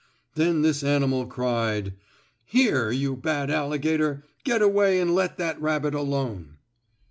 Then 0.33 0.63
this 0.63 0.83
animal 0.83 1.27
cried: 1.27 1.93
"Here, 2.43 2.89
you 2.89 3.15
bad 3.15 3.51
alligator! 3.51 4.23
Get 4.43 4.63
away 4.63 4.99
and 4.99 5.13
let 5.13 5.37
that 5.37 5.61
rabbit 5.61 5.93
alone!" 5.93 6.57